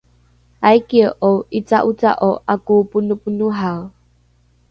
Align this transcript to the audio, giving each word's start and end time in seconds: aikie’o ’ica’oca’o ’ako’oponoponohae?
aikie’o 0.69 1.29
’ica’oca’o 1.57 2.31
’ako’oponoponohae? 2.53 3.77